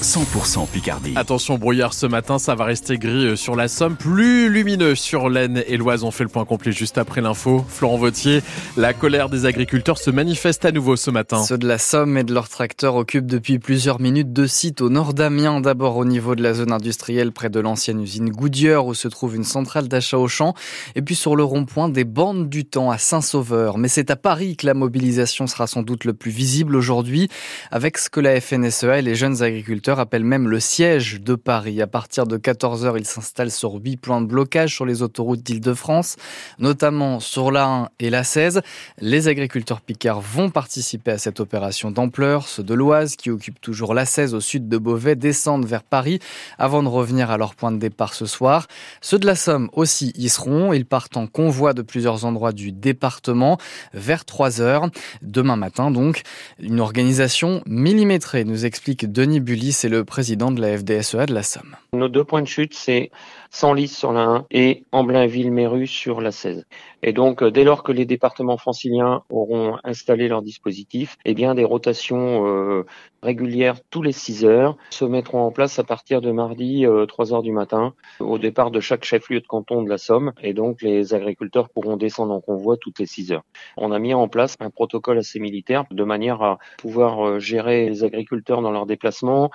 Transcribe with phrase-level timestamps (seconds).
[0.00, 1.12] 100% Picardie.
[1.14, 5.28] Attention brouillard ce matin, ça va rester gris euh, sur la Somme, plus lumineux sur
[5.28, 6.02] l'Aisne et l'Oise.
[6.02, 7.64] On fait le point complet juste après l'info.
[7.68, 8.42] Florent Vautier,
[8.76, 11.42] la colère des agriculteurs se manifeste à nouveau ce matin.
[11.44, 14.90] Ceux de la Somme et de leurs tracteurs occupent depuis plusieurs minutes deux sites au
[14.90, 15.60] nord d'Amiens.
[15.60, 19.36] D'abord au niveau de la zone industrielle près de l'ancienne usine Goodyear où se trouve
[19.36, 20.54] une centrale d'achat au champ.
[20.96, 23.78] Et puis sur le rond-point des bandes du temps à Saint-Sauveur.
[23.78, 27.28] Mais c'est à Paris que la mobilisation sera sans doute le plus visible aujourd'hui
[27.70, 31.80] avec ce que la FNSEA et les jeunes agriculteurs appelle même le siège de Paris.
[31.80, 36.16] À partir de 14h, il s'installe sur huit points de blocage sur les autoroutes d'Île-de-France,
[36.58, 38.62] notamment sur la 1 et la 16.
[39.00, 42.48] Les agriculteurs picards vont participer à cette opération d'ampleur.
[42.48, 46.18] Ceux de l'Oise, qui occupent toujours la 16 au sud de Beauvais, descendent vers Paris
[46.58, 48.66] avant de revenir à leur point de départ ce soir.
[49.00, 50.72] Ceux de la Somme aussi y seront.
[50.72, 53.58] Ils partent en convoi de plusieurs endroits du département
[53.94, 54.88] vers 3 heures.
[55.22, 56.22] Demain matin, donc,
[56.58, 61.42] une organisation millimétrée, nous explique Denis Bully c'est le président de la FDSEA de la
[61.42, 61.76] Somme.
[61.92, 63.10] Nos deux points de chute, c'est
[63.50, 66.66] Senlis sur la 1 et Amblainville-Méru sur la 16.
[67.02, 71.54] Et donc, euh, dès lors que les départements franciliens auront installé leur dispositif, eh bien,
[71.54, 72.84] des rotations euh,
[73.22, 77.34] régulières tous les 6 heures se mettront en place à partir de mardi 3 euh,
[77.34, 80.32] heures du matin au départ de chaque chef-lieu de canton de la Somme.
[80.42, 83.44] Et donc, les agriculteurs pourront descendre en convoi toutes les 6 heures.
[83.76, 88.04] On a mis en place un protocole assez militaire de manière à pouvoir gérer les
[88.04, 89.50] agriculteurs dans leurs déplacements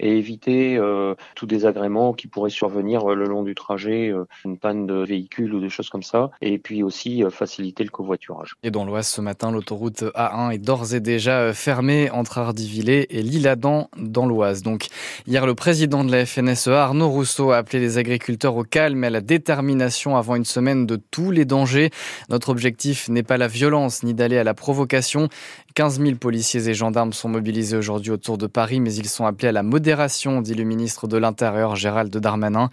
[0.00, 4.58] et éviter euh, tout désagrément qui pourrait survenir euh, le long du trajet, euh, une
[4.58, 8.54] panne de véhicule ou des choses comme ça, et puis aussi faciliter le covoiturage.
[8.62, 13.22] Et dans l'Oise ce matin, l'autoroute A1 est d'ores et déjà fermée entre Hardivillé et
[13.22, 14.62] L'Isle-Adam dans l'Oise.
[14.62, 14.86] Donc
[15.26, 19.08] hier, le président de la FNSEA, Arnaud Rousseau, a appelé les agriculteurs au calme et
[19.08, 21.90] à la détermination avant une semaine de tous les dangers.
[22.28, 25.28] Notre objectif n'est pas la violence ni d'aller à la provocation.
[25.74, 29.48] 15 000 policiers et gendarmes sont mobilisés aujourd'hui autour de Paris, mais ils sont appelés
[29.48, 29.87] à la modération
[30.42, 32.68] dit le ministre de l'Intérieur Gérald Darmanin.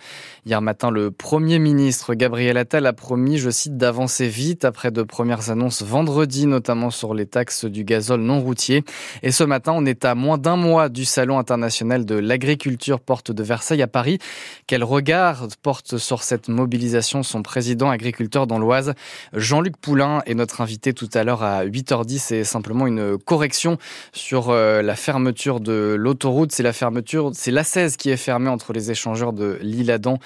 [0.45, 5.01] Hier matin, le Premier ministre Gabriel Attal a promis, je cite, d'avancer vite après de
[5.01, 8.83] premières annonces vendredi, notamment sur les taxes du gazole non routier.
[9.23, 13.31] Et ce matin, on est à moins d'un mois du Salon international de l'agriculture porte
[13.31, 14.19] de Versailles à Paris.
[14.67, 18.93] Quel regard porte sur cette mobilisation son président agriculteur dans l'Oise?
[19.31, 22.17] Jean-Luc Poulain est notre invité tout à l'heure à 8h10.
[22.19, 23.77] C'est simplement une correction
[24.11, 26.51] sur euh, la fermeture de l'autoroute.
[26.51, 30.17] C'est la fermeture c'est la 16 qui est fermée entre les échangeurs de l'Île-Adam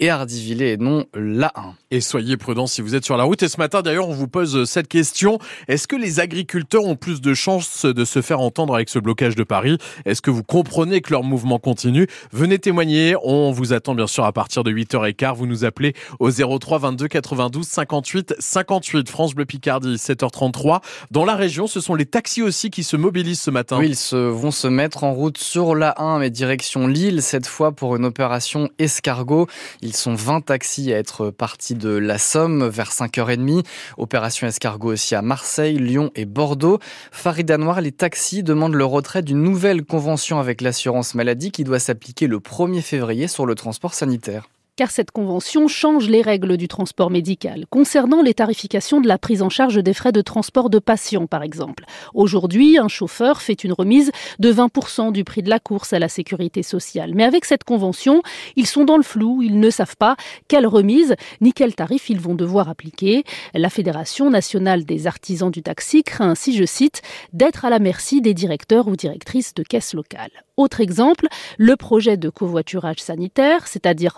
[0.00, 1.74] et Hardivillé et non la 1.
[1.90, 3.42] Et soyez prudents si vous êtes sur la route.
[3.42, 5.38] Et ce matin, d'ailleurs, on vous pose cette question.
[5.66, 9.34] Est-ce que les agriculteurs ont plus de chances de se faire entendre avec ce blocage
[9.34, 9.78] de Paris?
[10.04, 12.06] Est-ce que vous comprenez que leur mouvement continue?
[12.32, 13.16] Venez témoigner.
[13.22, 15.34] On vous attend bien sûr à partir de 8h15.
[15.34, 19.08] Vous nous appelez au 03 22 92 58 58.
[19.08, 20.80] France Bleu Picardie, 7h33.
[21.10, 23.78] Dans la région, ce sont les taxis aussi qui se mobilisent ce matin.
[23.78, 27.46] Oui, ils se, vont se mettre en route sur la 1, mais direction Lille, cette
[27.46, 29.46] fois pour une opération escargot.
[29.82, 33.64] Ils sont 20 taxis à être partis de la Somme vers 5h30.
[33.96, 36.78] Opération escargot aussi à Marseille, Lyon et Bordeaux.
[37.12, 41.78] Farida Noir, les taxis demandent le retrait d'une nouvelle convention avec l'assurance maladie qui doit
[41.78, 46.68] s'appliquer le 1er février sur le transport sanitaire car cette convention change les règles du
[46.68, 50.78] transport médical, concernant les tarifications de la prise en charge des frais de transport de
[50.78, 51.84] patients, par exemple.
[52.14, 56.08] Aujourd'hui, un chauffeur fait une remise de 20% du prix de la course à la
[56.08, 57.10] sécurité sociale.
[57.16, 58.22] Mais avec cette convention,
[58.54, 60.14] ils sont dans le flou, ils ne savent pas
[60.46, 63.24] quelle remise ni quel tarif ils vont devoir appliquer.
[63.54, 67.02] La Fédération nationale des artisans du taxi craint ainsi, je cite,
[67.32, 70.44] d'être à la merci des directeurs ou directrices de caisses locales.
[70.58, 74.16] Autre exemple, le projet de covoiturage sanitaire, c'est-à-dire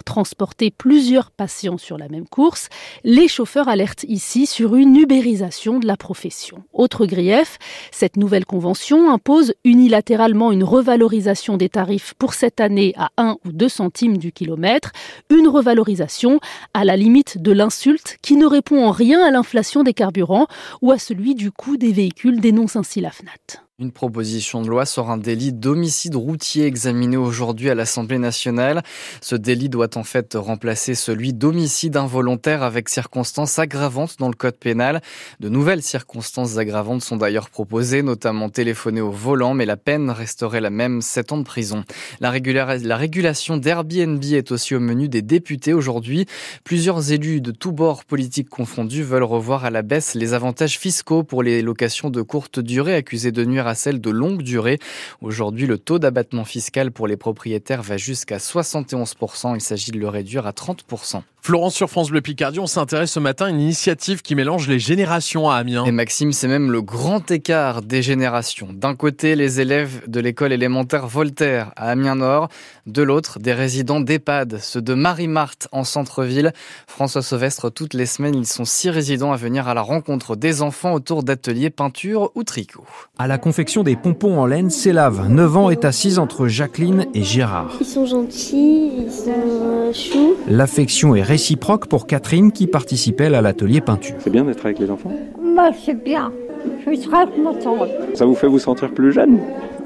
[0.71, 2.69] plusieurs patients sur la même course.
[3.05, 6.65] Les chauffeurs alertent ici sur une ubérisation de la profession.
[6.73, 7.59] Autre grief,
[7.91, 13.53] cette nouvelle convention impose unilatéralement une revalorisation des tarifs pour cette année à 1 ou
[13.53, 14.93] 2 centimes du kilomètre,
[15.31, 16.41] une revalorisation
[16.75, 20.47] à la limite de l'insulte qui ne répond en rien à l'inflation des carburants
[20.83, 23.70] ou à celui du coût des véhicules, dénonce ainsi la FNAT.
[23.81, 28.83] Une proposition de loi sur un délit d'homicide routier examiné aujourd'hui à l'Assemblée nationale.
[29.23, 34.57] Ce délit doit en fait remplacer celui d'homicide involontaire avec circonstances aggravantes dans le code
[34.57, 35.01] pénal.
[35.41, 40.61] De nouvelles circonstances aggravantes sont d'ailleurs proposées, notamment téléphoner au volant, mais la peine resterait
[40.61, 41.83] la même, 7 ans de prison.
[42.21, 46.27] La, la régulation d'Airbnb est aussi au menu des députés aujourd'hui.
[46.65, 51.25] Plusieurs élus de tous bords politiques confondus veulent revoir à la baisse les avantages fiscaux
[51.25, 54.79] pour les locations de courte durée accusées de nuire à celle de longue durée.
[55.21, 59.55] Aujourd'hui, le taux d'abattement fiscal pour les propriétaires va jusqu'à 71%.
[59.55, 61.23] Il s'agit de le réduire à 30%.
[61.43, 64.79] Florence sur France Bleu Picardie, on s'intéresse ce matin à une initiative qui mélange les
[64.79, 65.87] générations à Amiens.
[65.87, 68.69] Et Maxime, c'est même le grand écart des générations.
[68.75, 72.49] D'un côté, les élèves de l'école élémentaire Voltaire à Amiens-Nord,
[72.87, 76.53] de l'autre, des résidents d'EHPAD, ceux de Marie-Marthe en centre-ville.
[76.87, 80.61] François Sauvestre, toutes les semaines, ils sont six résidents à venir à la rencontre des
[80.61, 82.85] enfants autour d'ateliers peinture ou tricot.
[83.19, 87.23] À la confection des pompons en laine, s'élave 9 ans est assise entre Jacqueline et
[87.23, 87.73] Gérard.
[87.81, 90.37] Ils sont gentils, ils sont euh, choux.
[90.47, 94.17] L'affection est réciproque pour Catherine qui participait à l'atelier peinture.
[94.19, 95.13] C'est bien d'être avec les enfants?
[95.41, 96.33] Moi, c'est bien.
[96.81, 97.89] Je suis très contente.
[98.15, 99.39] Ça vous fait vous sentir plus jeune?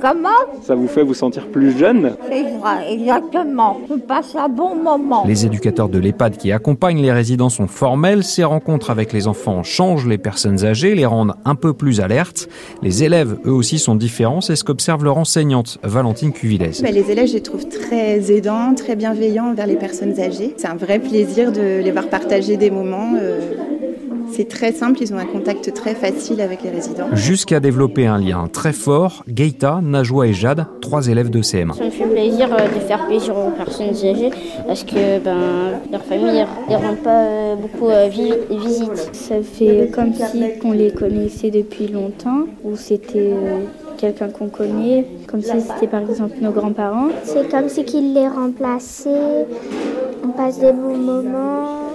[0.04, 3.80] Comment Ça vous fait vous sentir plus jeune C'est vrai, exactement.
[3.88, 5.24] Je passe un bon moment.
[5.26, 8.22] Les éducateurs de l'EHPAD qui accompagnent les résidents sont formels.
[8.22, 12.50] Ces rencontres avec les enfants changent les personnes âgées, les rendent un peu plus alertes.
[12.82, 14.42] Les élèves, eux aussi, sont différents.
[14.42, 16.82] C'est ce qu'observe leur enseignante, Valentine Cuvilles.
[16.82, 20.52] Bah, les élèves, je les trouve très aidants, très bienveillants envers les personnes âgées.
[20.58, 23.14] C'est un vrai plaisir de les voir partager des moments.
[23.18, 23.54] Euh
[24.32, 27.08] c'est très simple, ils ont un contact très facile avec les résidents.
[27.14, 31.74] Jusqu'à développer un lien très fort, Gaïta, Najwa et Jade, trois élèves de CM1.
[31.74, 34.30] Ça me fait plaisir euh, de faire plaisir aux personnes âgées
[34.66, 39.10] parce que ben, leur famille ne les rend pas euh, beaucoup euh, visite.
[39.12, 43.32] Ça fait comme si on les connaissait depuis longtemps ou c'était
[43.98, 47.08] quelqu'un qu'on connaît, comme si c'était par exemple nos grands-parents.
[47.22, 49.46] C'est comme si qu'ils les remplaçaient,
[50.24, 51.93] on passe des bons moments.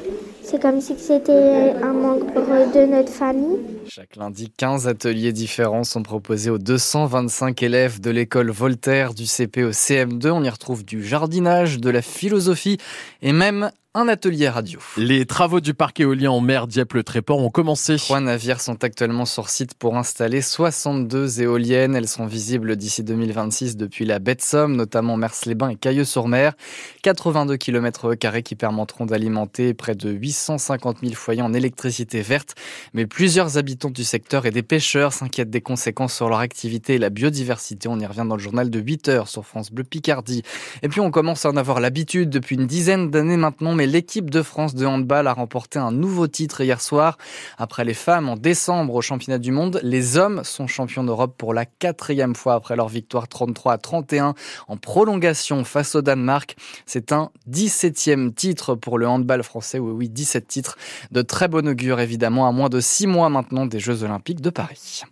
[0.49, 2.25] C'est comme si c'était un membre
[2.73, 3.59] de notre famille.
[3.87, 9.63] Chaque lundi, 15 ateliers différents sont proposés aux 225 élèves de l'école Voltaire du CP
[9.63, 10.31] au CM2.
[10.31, 12.79] On y retrouve du jardinage, de la philosophie
[13.21, 14.79] et même un atelier radio.
[14.97, 17.95] Les travaux du parc éolien en mer Dieppe-le-Tréport ont commencé.
[17.95, 21.95] Trois navires sont actuellement sur site pour installer 62 éoliennes.
[21.95, 26.53] Elles sont visibles d'ici 2026 depuis la baie de Somme, notamment Mers-les-Bains et Cailleux-sur-Mer.
[27.01, 28.13] 82 km
[28.43, 32.53] qui permettront d'alimenter près de 850 000 foyers en électricité verte.
[32.93, 36.99] Mais plusieurs habitants du secteur et des pêcheurs s'inquiètent des conséquences sur leur activité et
[36.99, 37.89] la biodiversité.
[37.89, 40.43] On y revient dans le journal de 8 heures sur France Bleu Picardie.
[40.83, 44.29] Et puis on commence à en avoir l'habitude depuis une dizaine d'années maintenant mais l'équipe
[44.29, 47.17] de France de handball a remporté un nouveau titre hier soir.
[47.57, 51.53] Après les femmes en décembre au championnat du monde, les hommes sont champions d'Europe pour
[51.53, 54.33] la quatrième fois après leur victoire 33 à 31
[54.67, 56.57] en prolongation face au Danemark.
[56.85, 59.79] C'est un 17e titre pour le handball français.
[59.79, 60.77] Oui, oui, 17 titres
[61.11, 64.49] de très bon augure évidemment à moins de 6 mois maintenant des Jeux Olympiques de
[64.49, 65.03] Paris.